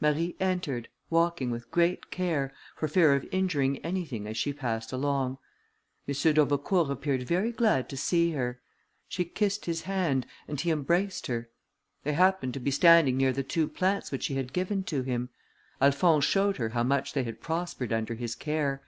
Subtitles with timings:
[0.00, 5.38] Marie entered, walking with great care, for fear of injuring anything as she passed along.
[6.08, 6.12] M.
[6.34, 8.60] d'Aubecourt appeared very glad to see her;
[9.06, 11.48] she kissed his hand, and he embraced her.
[12.02, 15.28] They happened to be standing near the two plants which she had given to him.
[15.80, 18.82] Alphonse showed her how much they had prospered under his care.